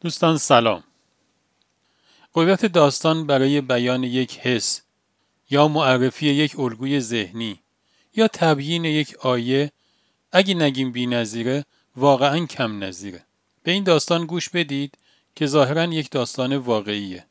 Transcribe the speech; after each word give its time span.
دوستان 0.00 0.38
سلام. 0.38 0.84
قدرت 2.34 2.66
داستان 2.66 3.26
برای 3.26 3.60
بیان 3.60 4.04
یک 4.04 4.38
حس 4.38 4.80
یا 5.50 5.68
معرفی 5.68 6.26
یک 6.26 6.58
الگوی 6.58 7.00
ذهنی 7.00 7.60
یا 8.14 8.28
تبیین 8.28 8.84
یک 8.84 9.16
آیه 9.16 9.72
اگه 10.32 10.54
نگیم 10.54 10.92
بی 10.92 11.06
نظیره 11.06 11.64
واقعا 11.96 12.46
کم 12.46 12.84
نظیره. 12.84 13.24
به 13.62 13.72
این 13.72 13.84
داستان 13.84 14.26
گوش 14.26 14.48
بدید 14.48 14.98
که 15.34 15.46
ظاهرا 15.46 15.84
یک 15.84 16.10
داستان 16.10 16.56
واقعیه. 16.56 17.26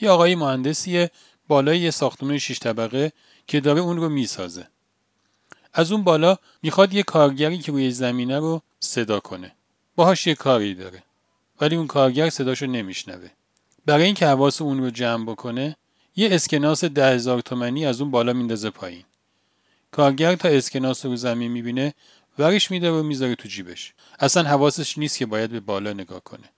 یه 0.00 0.10
آقای 0.10 0.34
مهندسیه 0.34 1.10
بالای 1.48 1.78
یه 1.78 1.90
ساختمان 1.90 2.38
شیش 2.38 2.58
طبقه 2.58 3.12
که 3.46 3.60
داره 3.60 3.80
اون 3.80 3.96
رو 3.96 4.08
می‌سازه. 4.08 4.68
از 5.72 5.92
اون 5.92 6.04
بالا 6.04 6.36
می‌خواد 6.62 6.94
یه 6.94 7.02
کارگری 7.02 7.58
که 7.58 7.72
روی 7.72 7.90
زمینه 7.90 8.38
رو 8.38 8.62
صدا 8.80 9.20
کنه. 9.20 9.52
باهاش 9.96 10.26
یه 10.26 10.34
کاری 10.34 10.74
داره. 10.74 11.02
ولی 11.64 11.76
اون 11.76 11.86
کارگر 11.86 12.30
صداشو 12.30 12.66
نمیشنوه. 12.66 13.28
برای 13.86 14.04
اینکه 14.04 14.26
حواس 14.26 14.62
اون 14.62 14.78
رو 14.78 14.90
جمع 14.90 15.24
بکنه 15.24 15.76
یه 16.16 16.28
اسکناس 16.34 16.84
ده 16.84 17.14
هزار 17.14 17.40
تومنی 17.40 17.86
از 17.86 18.00
اون 18.00 18.10
بالا 18.10 18.32
میندازه 18.32 18.70
پایین. 18.70 19.04
کارگر 19.90 20.36
تا 20.36 20.48
اسکناس 20.48 21.06
رو 21.06 21.16
زمین 21.16 21.52
می‌بینه 21.52 21.94
ورش 22.38 22.70
میده 22.70 22.90
و 22.90 23.02
می‌ذاره 23.02 23.34
تو 23.34 23.48
جیبش. 23.48 23.94
اصلا 24.18 24.42
حواسش 24.42 24.98
نیست 24.98 25.18
که 25.18 25.26
باید 25.26 25.50
به 25.50 25.60
بالا 25.60 25.92
نگاه 25.92 26.20
کنه. 26.20 26.50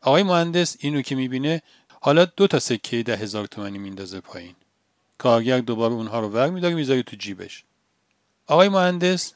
آقای 0.00 0.22
مهندس 0.22 0.76
اینو 0.80 1.02
که 1.02 1.14
می‌بینه 1.14 1.62
حالا 2.00 2.24
دو 2.24 2.46
تا 2.46 2.58
سکه 2.58 3.02
ده 3.02 3.16
هزار 3.16 3.46
تومنی 3.46 3.78
میندازه 3.78 4.20
پایین. 4.20 4.54
کارگر 5.18 5.58
دوباره 5.58 5.94
اونها 5.94 6.20
رو 6.20 6.28
ور 6.28 6.50
میداره 6.50 6.74
می‌ذاره 6.74 7.02
تو 7.02 7.16
جیبش. 7.16 7.64
آقای 8.46 8.68
مهندس 8.68 9.32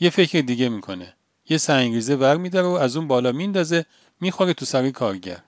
یه 0.00 0.10
فکر 0.10 0.40
دیگه 0.40 0.68
می‌کنه. 0.68 1.14
یه 1.48 1.58
سنگریزه 1.58 2.16
ور 2.16 2.36
میداره 2.36 2.66
و 2.66 2.70
از 2.70 2.96
اون 2.96 3.08
بالا 3.08 3.32
میندازه 3.32 3.86
می‌خوره 4.20 4.54
تو 4.54 4.64
سر 4.64 4.90
کارگر. 4.90 5.42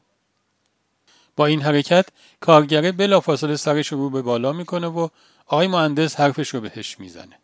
با 1.37 1.47
این 1.47 1.63
حرکت 1.63 2.09
کارگره 2.41 2.93
بلافاصله 2.93 3.57
سرش 3.57 3.89
رو 3.89 4.11
به 4.11 4.23
بالا 4.23 4.53
می‌کنه 4.53 4.87
و 4.87 5.09
آقای 5.47 5.67
مهندس 5.67 6.21
حرفش 6.21 6.49
رو 6.49 6.61
بهش 6.61 7.01
می‌زنه. 7.01 7.39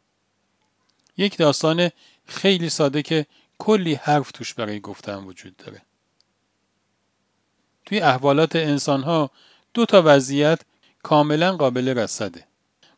یک 1.16 1.36
داستان 1.36 1.90
خیلی 2.26 2.70
ساده 2.70 3.02
که 3.02 3.26
کلی 3.58 3.94
حرف 3.94 4.32
توش 4.32 4.54
برای 4.54 4.80
گفتن 4.80 5.24
وجود 5.24 5.56
داره. 5.56 5.82
توی 7.86 8.00
احوالات 8.00 8.56
انسان 8.56 9.02
ها 9.02 9.30
دو 9.74 9.86
تا 9.86 10.02
وضعیت 10.04 10.60
کاملا 11.02 11.56
قابل 11.56 11.88
رصده. 11.88 12.46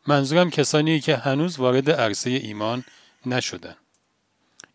منظورم 0.07 0.49
کسانی 0.49 0.99
که 0.99 1.15
هنوز 1.15 1.59
وارد 1.59 1.91
عرصه 1.91 2.29
ایمان 2.29 2.83
نشدن. 3.25 3.75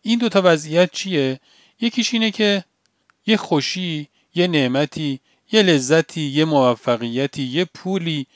این 0.06 0.18
دو 0.18 0.28
تا 0.28 0.42
وضعیت 0.44 0.92
چیه؟ 0.92 1.40
یکیش 1.80 2.14
اینه 2.14 2.30
که 2.30 2.64
یه 3.26 3.36
خوشی 3.36 4.08
یه 4.34 4.46
نعمتی 4.46 5.20
یه 5.52 5.62
لذتی 5.62 6.20
یه 6.20 6.44
موفقیتی 6.44 7.42
یه 7.42 7.64
پولی 7.64 8.26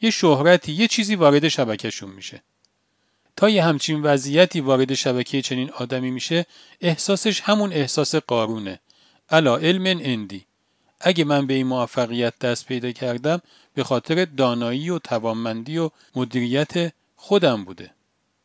یه 0.00 0.10
شهرتی 0.10 0.72
یه 0.72 0.88
چیزی 0.88 1.14
وارد 1.14 1.48
شبکهشون 1.48 2.10
میشه. 2.10 2.42
تا 3.36 3.48
یه 3.48 3.64
همچین 3.64 4.02
وضعیتی 4.02 4.60
وارد 4.60 4.94
شبکه 4.94 5.42
چنین 5.42 5.70
آدمی 5.70 6.10
میشه 6.10 6.46
احساسش 6.80 7.40
همون 7.40 7.72
احساس 7.72 8.14
قارونه. 8.14 8.80
الا 9.30 9.56
علم 9.56 10.00
اندی 10.02 10.44
اگه 11.00 11.24
من 11.24 11.46
به 11.46 11.54
این 11.54 11.66
موفقیت 11.66 12.38
دست 12.38 12.66
پیدا 12.66 12.92
کردم 12.92 13.40
به 13.74 13.84
خاطر 13.84 14.24
دانایی 14.24 14.90
و 14.90 14.98
توانمندی 14.98 15.78
و 15.78 15.90
مدیریت 16.16 16.92
خودم 17.16 17.64
بوده. 17.64 17.97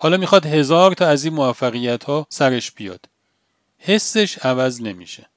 حالا 0.03 0.17
می‌خواد 0.17 0.45
هزار 0.45 0.93
تا 0.93 1.07
از 1.07 1.23
این 1.25 1.33
موفقیت 1.33 2.03
ها 2.03 2.27
سرش 2.29 2.71
بیاد. 2.71 3.05
حسش 3.77 4.37
عوض 4.37 4.81
نمیشه. 4.81 5.29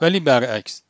ولی 0.00 0.20
برعکس 0.20 0.82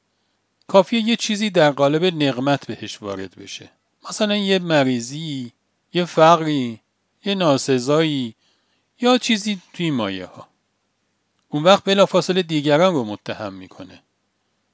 کافیه 0.66 1.00
یه 1.00 1.16
چیزی 1.16 1.50
در 1.50 1.70
قالب 1.70 2.04
نقمت 2.04 2.66
بهش 2.66 3.02
وارد 3.02 3.34
بشه. 3.34 3.70
مثلا 4.10 4.36
یه 4.36 4.58
مریضی 4.58 5.52
یه 5.92 6.04
فقری 6.04 6.80
یه 7.24 7.34
ناسزایی 7.34 8.34
یا 9.00 9.18
چیزی 9.18 9.60
توی 9.72 9.90
مایه 9.90 10.26
ها 10.26 10.48
اون 11.48 11.62
وقت 11.62 11.84
بلافاصله 11.84 12.42
دیگران 12.42 12.94
رو 12.94 13.04
متهم 13.04 13.54
می‌کنه 13.54 14.02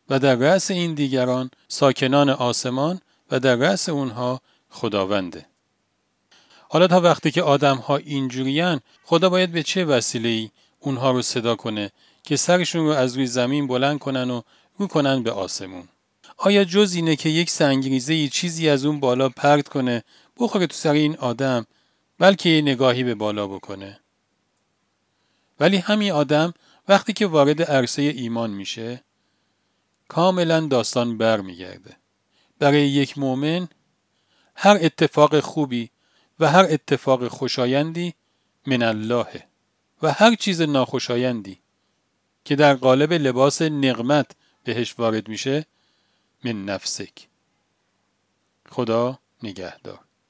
و 0.08 0.18
در 0.18 0.34
رأس 0.34 0.70
این 0.70 0.94
دیگران 0.94 1.50
ساکنان 1.68 2.30
آسمان 2.30 3.00
و 3.30 3.40
در 3.40 3.54
رأس 3.56 3.88
اونها 3.88 4.40
خداونده. 4.68 5.49
حالا 6.72 6.86
تا 6.86 7.00
وقتی 7.00 7.30
که 7.30 7.42
آدم 7.42 7.76
ها 7.76 7.96
اینجوریان 7.96 8.80
خدا 9.04 9.28
باید 9.28 9.52
به 9.52 9.62
چه 9.62 9.84
وسیله 9.84 10.50
اونها 10.80 11.10
رو 11.10 11.22
صدا 11.22 11.56
کنه 11.56 11.90
که 12.22 12.36
سرشون 12.36 12.86
رو 12.86 12.90
از 12.92 13.16
روی 13.16 13.26
زمین 13.26 13.66
بلند 13.66 13.98
کنن 13.98 14.30
و 14.30 14.42
رو 14.78 14.86
کنن 14.86 15.22
به 15.22 15.32
آسمون؟ 15.32 15.88
آیا 16.36 16.64
جز 16.64 16.92
اینه 16.94 17.16
که 17.16 17.28
یک 17.28 17.50
سنگریزه 17.50 18.28
چیزی 18.28 18.68
از 18.68 18.84
اون 18.84 19.00
بالا 19.00 19.28
پرت 19.28 19.68
کنه 19.68 20.04
بخوره 20.38 20.66
تو 20.66 20.74
سر 20.74 20.92
این 20.92 21.16
آدم 21.16 21.66
بلکه 22.18 22.62
نگاهی 22.64 23.04
به 23.04 23.14
بالا 23.14 23.46
بکنه؟ 23.46 24.00
ولی 25.60 25.76
همین 25.76 26.12
آدم 26.12 26.54
وقتی 26.88 27.12
که 27.12 27.26
وارد 27.26 27.62
عرصه 27.62 28.02
ایمان 28.02 28.50
میشه 28.50 29.04
کاملا 30.08 30.60
داستان 30.60 31.18
برمیگرده. 31.18 31.96
برای 32.58 32.88
یک 32.88 33.18
مؤمن 33.18 33.68
هر 34.54 34.78
اتفاق 34.80 35.40
خوبی 35.40 35.90
و 36.40 36.46
هر 36.46 36.66
اتفاق 36.70 37.28
خوشایندی 37.28 38.14
من 38.66 38.82
الله 38.82 39.44
و 40.02 40.12
هر 40.12 40.34
چیز 40.34 40.60
ناخوشایندی 40.60 41.60
که 42.44 42.56
در 42.56 42.74
قالب 42.74 43.12
لباس 43.12 43.62
نقمت 43.62 44.30
بهش 44.64 44.94
وارد 44.98 45.28
میشه 45.28 45.66
من 46.44 46.64
نفسک. 46.64 47.28
خدا 48.68 49.18
نگهدار. 49.42 50.09